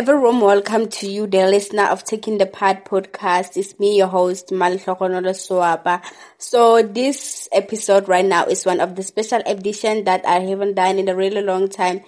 [0.00, 3.58] A very warm welcome to you, the listener of Taking the Part podcast.
[3.58, 6.02] It's me, your host, Malhlokonola Swaba.
[6.38, 10.98] So this episode right now is one of the special edition that I haven't done
[10.98, 12.00] in a really long time.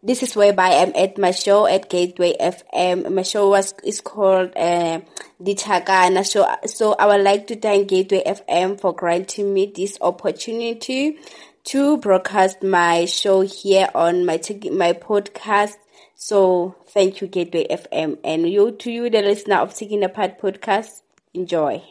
[0.00, 3.12] This is whereby I'm at my show at Gateway FM.
[3.12, 5.00] My show was is called uh,
[5.42, 6.46] Dithakana show.
[6.66, 11.18] So I would like to thank Gateway FM for granting me this opportunity
[11.64, 14.40] to broadcast my show here on my
[14.70, 15.78] my podcast.
[16.22, 21.02] So thank you, Gateway FM, and you to you, the listener of Taking Apart podcast.
[21.34, 21.82] Enjoy.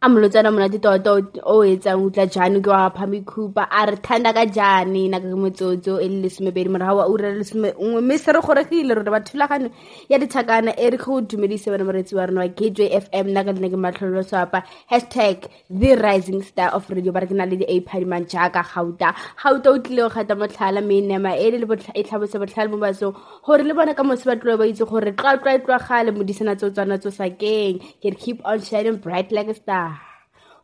[0.00, 1.12] A molotsana monate tota
[1.52, 5.94] o etsang utla jane ke wa phamikhupa a re thanda ka jane naka ke motsotso
[6.00, 9.72] e le lesomepedi morago wa ura lesome nngwe mme se re goregile rore ba thulagano
[10.08, 13.52] ya dithakana e re go dumedise bana moretsi wa rona wa gateway f m naka
[13.56, 17.58] lene ke matlhololo swapa hashtag the rising star of radio ba re ke na le
[17.64, 19.10] di-apadimang jaaka gauta.
[19.42, 22.78] Gauta o tlile go gata motlhala meenema e le le botlha- e tlhabose botlhale mo
[22.86, 26.54] basong gore le bona ka mose ba tloe ba itse gore tlatlwa e tlwagale modisana
[26.54, 29.97] tse tswana tso sakeng ke re keep on shining bright like a star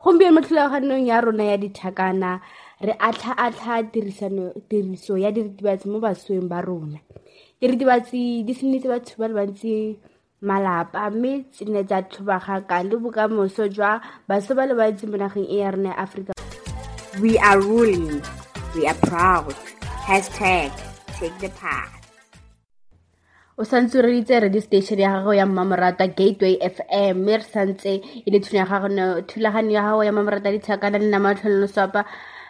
[0.05, 2.41] gompieno mo ya rona ya dithakana
[2.81, 3.89] re atlha-atlha
[4.69, 7.01] tiriso ya diritibatsi mo basweng ba rona.
[7.61, 9.97] Diritibatsi di senyetse batho ba le bantsi
[10.43, 15.73] malapa mme tsene tsa tlhobagaka le bokamoso jwa ba le bantsi mo nageng e ya
[15.73, 16.33] rona ya aforika
[17.23, 18.21] we are ruling.
[18.75, 19.55] We are proud.
[20.05, 20.73] Hashtag
[21.17, 21.94] take the part
[23.57, 27.93] o santse re reditse radio station ya gago ya mmamorata gateway fm mme re santse
[28.27, 32.03] e le thulaganyo ya gago ya mmamorata dithakana le namatlhololo swapa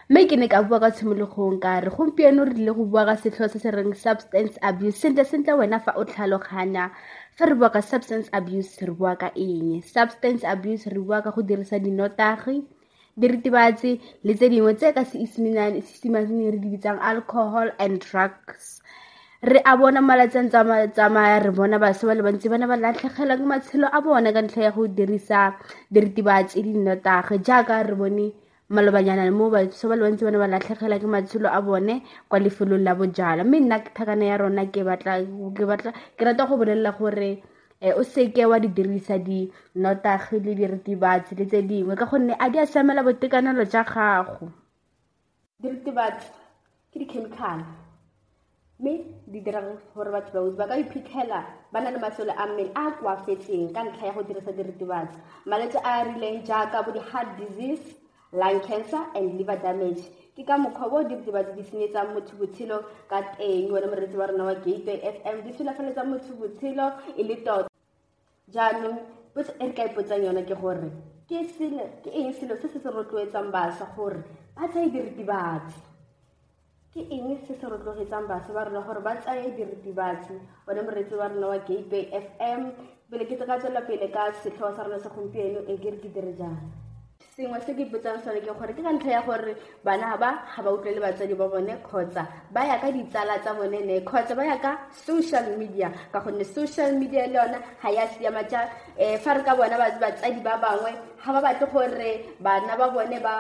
[0.09, 3.17] mme ke ne ka bua ka tshimologong ka re gompieno re tlile go bua ka
[3.21, 4.97] setlho se se reng substance abuse.
[4.97, 6.89] Sentle sentle wena fa o tlhaloganya
[7.37, 9.85] fa re bua ka substance abuse re bua ka eng?
[9.85, 12.65] Substance abuse re bua ka go dirisa dinotagi
[13.21, 18.81] diritibatsi le tse dingwe tse ka seisimaneng re di bitsang alcohol and drugs
[19.45, 23.37] re a bona malatsing tsamaya re bona base ba le bantsi ba ne ba latlhegelwa
[23.37, 25.53] ke matshelo a bona ka ntlha ya go dirisa
[25.93, 28.33] diritibatsi dinnotage jaaka re bone
[28.73, 32.39] malobanyana mo batho ba le bantsi ba ne ba latlhegelwa ke matshelo a bone kwa
[32.41, 37.43] lefelong la bojala mme nna thakana ya rona ke rata go bolelela gore
[37.85, 42.49] um o seke wa di dirisa dinotagi le diritibatsi le tse dingwe ka gonne a
[42.49, 44.49] di a siamela botekanelo jwa gago.
[45.61, 46.33] Diritibatsi
[46.93, 47.84] ke di-chemical
[48.81, 48.93] mme
[49.27, 49.61] di dira
[49.95, 51.41] gore batho ba ba ka iphitlhela
[51.73, 55.19] ba na le masole a mmele a a koafetseng ka ntlha ya go dirisa diritibatsi.
[55.47, 57.95] Malwetse a a rileng jaaka bo di-heart disease
[58.33, 60.03] lung cancer and liver damage.
[60.37, 63.71] Ke ka mokgwa bo diritibatsi di senyetsang motho botshelo ka teng.
[63.71, 67.69] Wone moretsi wa rona wa gateway f m di sulafeletsang motho botshelo e le tota.
[68.51, 68.99] Jaanong
[69.35, 70.91] potso e re ka ipotsang yone ke gore
[71.29, 71.41] ke
[72.11, 74.21] eng selo se se se rotloetsang bašwa gore
[74.57, 75.94] ba tsaye diritibatsi
[76.95, 80.35] ke eng se se rotloetsang bašwa ba rona gore ba tsaye diritibatsi
[80.67, 82.71] one moretsi wa rona wa gateway f m.
[83.11, 86.09] Pele ke tse ka tswelela pele ka setlhogo sa rona segompieno e ke re ke
[86.15, 86.57] dire jang?
[87.35, 90.63] Sengwe se ke ipotsang sone ke gore ke ka ntlha ya gore bana ba ga
[90.63, 92.23] ba utlwele batswadi ba bone kgotsa
[92.55, 95.91] ba ya ka ditsala tsa bone ne kgotsa ba ya ka social media.
[96.15, 99.77] Ka gonne social media le yona ga ya siama ja um fa re ka bona
[99.77, 100.95] ba- batsadi ba bangwe
[101.27, 103.35] ga ba batle gore bana ba bone ba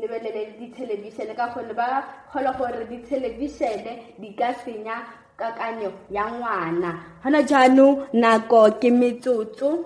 [0.00, 4.96] lebelele dithelebišene ka gonne ba kgolwa gore dithelebišene di ka senya
[5.36, 6.90] kakanyo ya ngwana.
[7.22, 9.84] Gona jaanong nako ke metsotso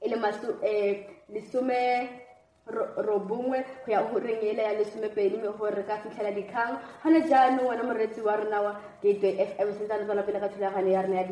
[0.00, 0.96] e le maso um
[1.34, 2.27] lesome ro-
[3.06, 6.78] robongwe go ya go reng ele ya lesomepedi mme gore re ka fitlhela dikgang.
[7.02, 10.48] Gone jaanong wena moretsi wa rona wa gateway f m sentse re tswela pele ka
[10.48, 11.24] thulaganyo ya rona ya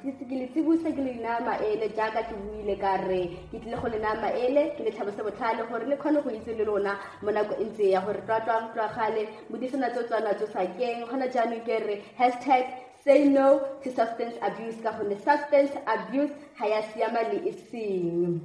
[0.00, 3.88] tlise ke le ke le naya maele jaaka ke buile ka re ke tlile go
[3.88, 7.54] le naya ke le tlhabose botlhale gore le kgone go itse le lona mo nako
[7.60, 12.02] e ntse ya gore tlatlwang tlwagale modisana tso tswana tso sakeng gona jaanong ke re
[12.18, 12.64] hashtag
[13.04, 18.40] say no to substance abuse ka gonne substance abuse ga ya siama le e seng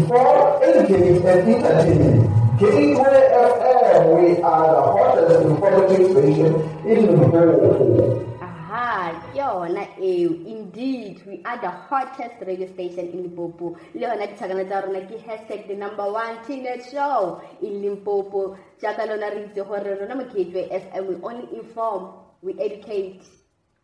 [0.00, 2.24] Inform, educate, and entertain.
[2.56, 6.52] Gateway FM, we are the hottest informative station
[6.88, 8.26] in Limpopo.
[8.40, 14.06] aha ke yona eo eh, indeed we are the hottest radio station in limpopo le
[14.06, 19.30] yona dithakana tsa rona ke hashtag the number one teenage show in limpopo jaaka lona
[19.34, 22.08] re itse gore rona mo gateway f m we only inform
[22.42, 23.20] we educate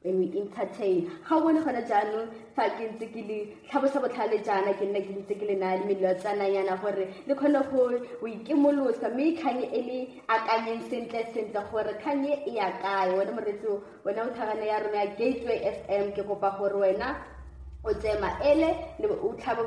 [0.06, 1.10] and we entertain.
[1.28, 3.38] Ga o bone gone jaanong fa ke ntse ke le
[3.68, 7.34] tlhabosa botlhale jaana ke nna ke ntse ke le naya le melelo tsananyana gore le
[7.34, 9.10] kgone go go ikemolosa.
[9.12, 9.98] Mme kgang e le
[10.28, 13.12] akanyeng sentle sentle gore kgang e e ya kae?
[13.18, 13.66] Wena moretsi
[14.04, 17.16] wena o thagane ya rona ya gateway f m ke kopa gore wena
[17.84, 19.62] o tseye maele le bo- o tlhabe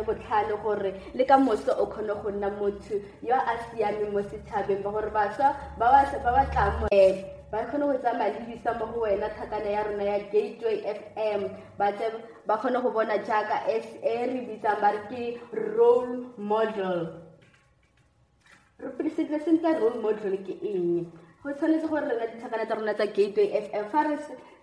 [0.00, 4.22] o botlhale gore le ka moso o kgone go nna motho yo a siameng mo
[4.22, 8.32] setšhabeng ba gore bašwa ba ba- ba ba tlang mo um ba kgone go tsamaya
[8.38, 11.42] le bisa mo go wena thakana ya rona ya gateway f m
[11.78, 12.06] ba tse
[12.46, 15.22] ba kgone go bona jaaka e re bitsang ba re ke
[15.76, 17.10] role model
[18.78, 21.10] re pedisedile sentle role model ke eng
[21.42, 24.16] go tshwanetse gore rena dithakana tsa rona tsa gateway f m fa re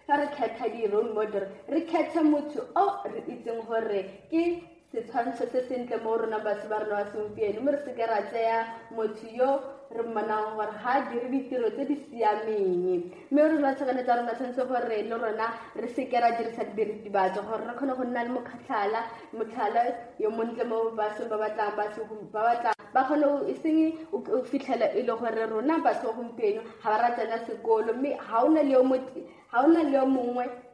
[0.07, 3.99] fa re kgetha di-role model re kgethe motho o re itseng gore
[4.31, 4.43] ke
[4.91, 7.61] setshwantsho se sentle mo rona batho ba rona ba segompieno.
[7.61, 9.49] Mme re seke ra tseya motho yo
[9.91, 13.11] re mmonang gore ga a dire ditiro tse di siameng.
[13.31, 17.41] Mme re ba tshakane tsa rona tshwanetse gore le rona re seke ra dirisa diritibatso
[17.43, 19.01] gore re kgone go nna le mokgatlhala
[19.33, 19.81] motlhala
[20.19, 23.95] yo montle mo basong ba batlang ba segom- ba batlang ba kgone go e seng
[24.11, 27.93] o fitlhela e le gore rona batho ba gompieno ga ba ra tsena sekolo.
[27.93, 30.66] Mme ga ona le yo mongwe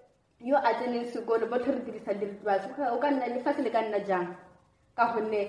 [0.43, 3.99] yo a tseneng sekolo botlhe re dirisa diritibatso o ka nna lefatshe le ka nna
[4.03, 4.27] jang?
[4.95, 5.41] Ka gonne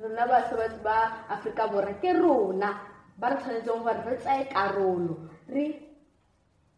[0.00, 2.70] rona batho ba aforika borwa ke rona
[3.20, 5.14] ba re tshwanetseng gore re tsaye karolo
[5.48, 5.64] re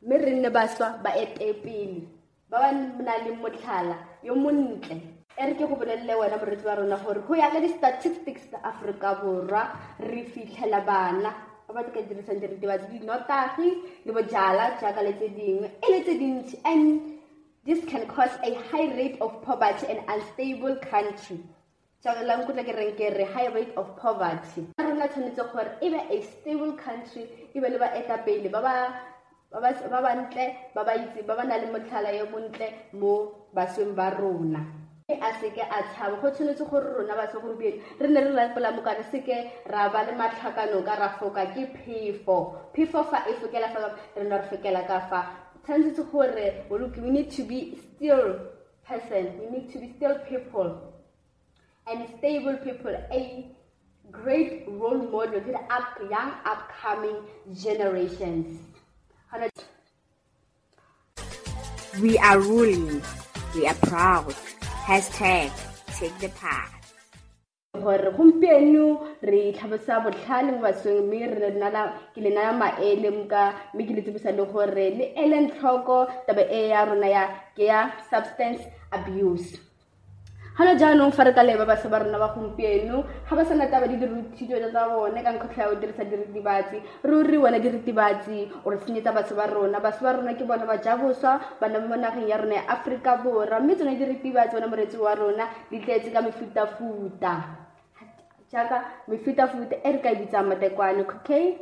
[0.02, 2.02] mme re nne bašwa ba etepele
[2.50, 5.00] ba ba nang le motlhala yo montle.
[5.38, 8.58] E re ke go bolelele wena moretsi wa rona gore go ya ka di-statistics tsa
[8.62, 9.62] aforika borwa
[10.00, 11.30] re fitlhela bana
[11.68, 13.68] ba ba ka dirisang diritibatsi dinotagi
[14.06, 17.00] le bojala jaaka le tse dingwe e le tse dintsi and
[17.66, 21.42] this can cause a high rate of poverty and unstable country.
[22.04, 22.22] Jaaka
[22.62, 24.62] ke reng ke re high rate of poverty.
[24.78, 28.74] A rona tshwanetse gore e be a stable country e be le baetapele ba ba
[29.50, 33.32] ba ba- ba bantle ba ba itse ba ba na le motlhala yo montle mo
[33.54, 34.62] basweng ba rona
[35.08, 39.04] a seke a tshaba go tshwanetse gore rona ba segompieno re ne re lapola mokane
[39.10, 42.36] seke ra ba le matlhakano ka ra foka ke phefo
[42.74, 45.20] phefo fa e fokela fa re ne re fokela ka fa
[45.62, 46.62] tshwanetse gore
[47.02, 48.34] we need to be still
[48.88, 50.96] person we need to be still people
[51.88, 53.46] and stable people, a
[54.10, 57.16] great role model to the up, young upcoming
[57.54, 58.60] generations.
[62.00, 63.02] We are ruling.
[63.54, 64.34] We are proud.
[64.86, 65.50] Hashtag
[65.98, 66.70] take the path.
[67.74, 68.84] gore gompieno
[69.28, 71.26] re tlhalosa botlhale mo basweng mme
[72.14, 73.42] ke le naya maele mka
[73.74, 77.24] mme ke le tsebisa le gore le elen tlhoko taba e ya rona ya
[77.56, 77.80] ke ya
[78.10, 78.62] substance
[78.92, 79.58] abuse
[80.56, 83.86] gana jaanong fa re ka leba baswa ba rona ba gompieno ga ba sana taba
[83.88, 86.76] di diruthijo tsa bone ka nkgotlho ya go dirisa diritibatsi.
[87.04, 89.80] Ruri wena diritibatsi o re senyetsa batho ba rona.
[89.80, 93.16] Batho ba rona ke bona ba ja boswa bana mo nageng ya rona ya aforika
[93.20, 93.60] borwa.
[93.60, 97.32] Mme tsone diritibatsi wena moretsi wa rona di tletse ka mefutafuta.
[98.50, 101.58] Jaaka mefutafuta e re ka e bitsang matekwane okay?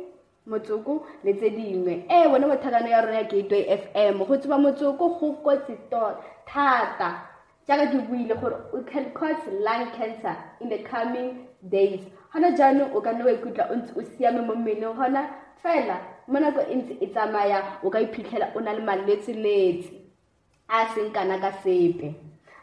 [0.47, 2.05] Motsoko le tse dingwe.
[2.07, 6.15] Ee bone bothakano ya rona ya gateway f m go tseba motsoko go kotsi to-
[6.47, 7.34] thata
[7.67, 12.01] jaaka ke buile gore o can cause lung cancer in the coming days.
[12.33, 14.95] Gona jaanong o ka nne wa ikutlwa o ntse o siame mo mmeleng.
[14.95, 15.29] Gona
[15.63, 15.97] fela
[16.27, 19.93] mo nako e ntse e tsamaya o ka iphitlhela o na le malwetsi-letsi
[20.69, 22.13] a seng kana ka sepe.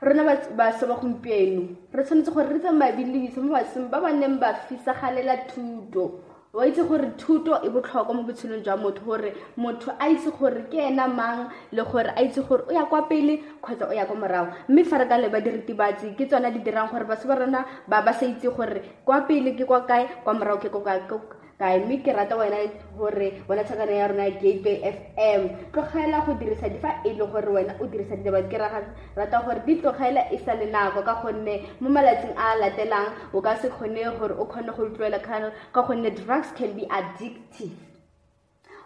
[0.02, 0.24] Rona
[0.56, 1.62] bašwa ba gompieno
[1.94, 2.96] re tshwanetse gore re tsamaya
[3.42, 8.22] mo baseng ba ba neng ba fisagalela thuto wa itse gore thuto e botlhokwa mo
[8.28, 12.42] botshelong jwa motho gore motho a itse gore ke ena mang le gore a itse
[12.46, 14.52] gore o ya kwa pele kgotsa o ya kwa morago.
[14.68, 18.02] Mme fa re ka leba diritibatsi ke tsona di dirang gore batho ba rona ba
[18.02, 21.20] ba sa itse gore kwa pele ke kwa kae kwa morago ke kwa kae- ko-
[21.62, 22.58] kae mme ke rata wena
[22.98, 25.42] gore wena tshakano ya rona ya gateway f m
[25.72, 29.62] tlogela go dirisa di fa e le gore wena o dirisa ditaba ke rata gore
[29.66, 33.68] di tlogela e sa le nako ka gonne mo malatsing a latelang o ka se
[33.70, 37.91] kgone gore o kgone go tloela ka gonne drugs can be addictive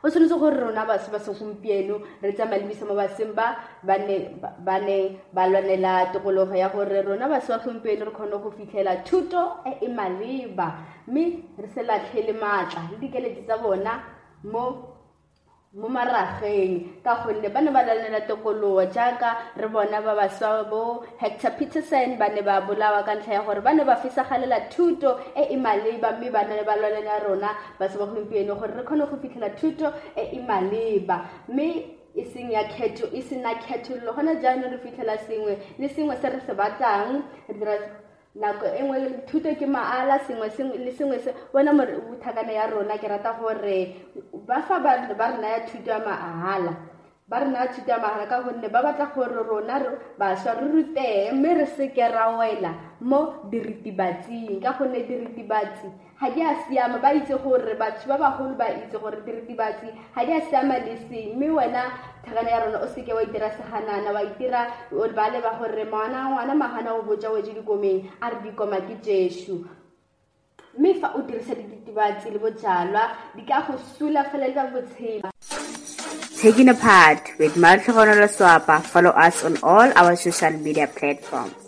[0.03, 4.29] o tshwanetse gore rona batho ba segompieno re tsamaya le mo baseng ba ba ne
[4.41, 8.51] ba- ba ne ba lwanela tokologo ya gore rona batho ba gompieno re kgone go
[8.51, 10.75] fitlhela thuto e e maleba
[11.09, 14.01] mme re se latlhele maatla le dikeledi tsa bona
[14.45, 14.96] mo
[15.77, 17.05] mo marageng.
[17.05, 22.17] Ka gonne ba ne ba lwanela tokologo jaaka re bona ba baswa bo hector peterson
[22.17, 25.57] ba ne ba bolawa ka ntlha ya gore ba ne ba fisagalela thuto e e
[25.57, 29.51] maleba mme ba ne ba lwanela rona batho ba gompieno gore re kgone go fitlhela
[29.53, 31.29] thuto e e maleba.
[31.49, 31.69] Mme
[32.17, 36.29] e seng ya kgetho e sena kgethololo gona jaanong re fitlhela sengwe le sengwe se
[36.33, 37.21] re se batlang
[38.41, 40.49] nako e nngwe thuto ke maala sengwe
[40.85, 41.73] le sengwe se bona
[42.21, 43.97] thakana ya rona ke rata gore
[44.47, 46.96] ba fa ba re naya thuto ya mahala
[47.29, 49.83] ba re naya thuto ya magala ka gonne ba batla gore rona
[50.19, 54.63] bašwa re rutege mme re seke ra wela mo diritibatsing.
[54.63, 55.91] Ka gonne diritibatsi
[56.21, 60.25] ga di a siama ba itse gore batho ba bagolo ba itse gore diritibatsi ga
[60.25, 61.35] di a siama le seng.
[61.35, 61.91] Mme wena
[62.23, 66.55] thakana ya rona o seke wa itira seganana wa itira ba leba gore ngwana ngwana
[66.55, 69.67] magana o boja weje dikomeng a re dikoma ke jesu.
[70.79, 75.36] Mme fa o dirisa diritibatsi le bojalwa di ka go sulafeletsa botshelo
[76.47, 78.81] Taking apart with Maltlhogonolo Swapa.
[78.81, 81.59] Follow us on all our social media platforms.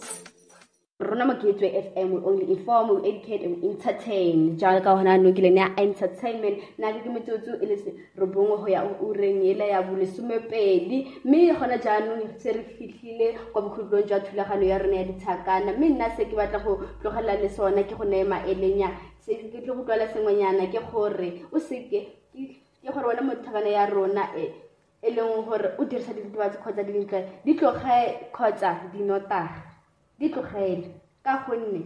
[1.00, 5.58] rona gateway fm we only inform we educate and entertain jalo ka gona no kileng
[5.58, 7.76] ya entertainment na ke metsotso e le
[8.34, 14.20] go ya ureng ele ya bolesomepedi mme gona jaanong se re fitlhile kwa bokhutlong jwa
[14.20, 17.98] thulagano ya rona ya dithakana mme nna se ke batla go tlogelela le sona ke
[17.98, 18.94] go neye maelenya
[19.26, 22.00] se ke tle go tlwala sengwenyana ke gore o seke
[22.34, 24.67] ke gore wena mo thakana ya rona e
[25.02, 29.62] e leng gore o dirisa diritibatsi kgotsa dintle di tloge kgotsa dinotaga
[30.18, 30.88] di tlogele
[31.24, 31.82] ka gonne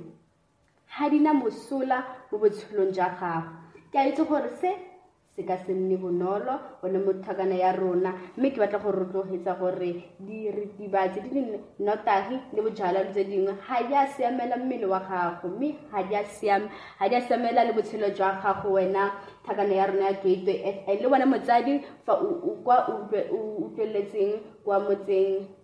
[0.89, 1.99] ga di na mosola
[2.31, 3.51] mo botshelong jwa gago
[3.93, 4.92] ke a itse gore se
[5.37, 8.15] se ka se nne bonolo one mothakana ya rona.
[8.37, 13.83] Mme ke batla go rotloetsa gore diritibatsi di le notagi le bojalwa tse dingwe ga
[13.89, 15.49] di a siamela mmele wa gago.
[15.49, 19.13] Mme ga di a siamela le botshelo jwa gago wena
[19.47, 22.17] thakana ya rona ya gateway f le wena motsadi fa
[22.65, 25.62] kwa o utlweletseng kwa motseng.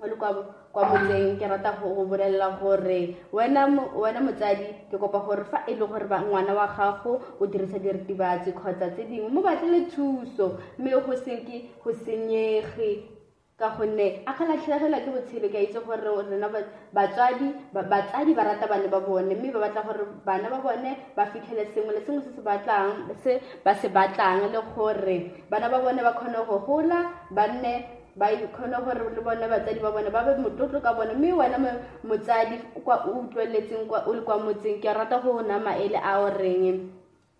[0.00, 5.18] O le kwa motseng ke rata go bolelela gore wena mo- wena motsadi ke kopa
[5.24, 9.40] gore fa e le gore ngwana wa gago o dirisa diritibatsi kgotsa tse dingwe mo
[9.42, 10.58] batlele thuso.
[10.78, 13.08] Mme go seke go senyege
[13.56, 17.88] ka gonne a ka latlhegelwa ke botshelo ke a itse gore rena ba- batswadi ba-
[17.88, 19.32] batsadi ba rata bana ba bone.
[19.32, 23.08] Mme ba batla gore bana ba bone ba fitlhele sengwe le sengwe se se batlang
[23.24, 27.00] se ba se batlang le gore bana ba bone ba kgone go gola
[27.32, 31.14] ba nne ba kgone gore le bone batsadi ba bone ba be motlotlo ka bone
[31.14, 35.40] mme wena mo- motsadi kwa o utlweletseng kwa- o le kwa motseng ke rata go
[35.42, 36.90] na maele a o reng?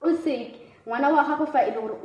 [0.02, 1.96] O seke ngwana wa gago fa e le gore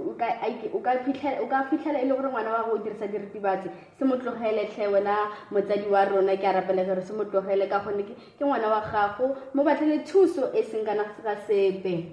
[0.74, 4.88] o ka- fitlhela e le gore ngwana wa gago o dirisa diritibatsi se mo tlogeletlhe
[4.88, 5.16] wena
[5.52, 8.82] motsadi wa rona ke a rapela gore se mo tlogele ka gonne ke ngwana wa
[8.82, 12.06] gago mo batlele thuso e seng kana se ka sepe.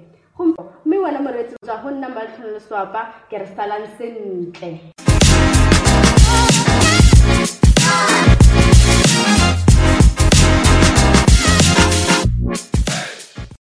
[0.85, 4.93] Mme wena moreetsi tswa go nna matlhonolo swapa ke re salang sentle